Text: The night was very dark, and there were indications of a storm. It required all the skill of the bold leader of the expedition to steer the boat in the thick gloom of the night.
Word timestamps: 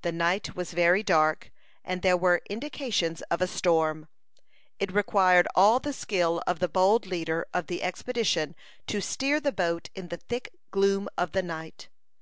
The 0.00 0.10
night 0.10 0.54
was 0.56 0.72
very 0.72 1.02
dark, 1.02 1.52
and 1.84 2.00
there 2.00 2.16
were 2.16 2.40
indications 2.48 3.20
of 3.30 3.42
a 3.42 3.46
storm. 3.46 4.08
It 4.78 4.90
required 4.90 5.46
all 5.54 5.80
the 5.80 5.92
skill 5.92 6.42
of 6.46 6.60
the 6.60 6.66
bold 6.66 7.04
leader 7.04 7.44
of 7.52 7.66
the 7.66 7.82
expedition 7.82 8.56
to 8.86 9.02
steer 9.02 9.40
the 9.40 9.52
boat 9.52 9.90
in 9.94 10.08
the 10.08 10.16
thick 10.16 10.54
gloom 10.70 11.10
of 11.18 11.32
the 11.32 11.42
night. 11.42 11.90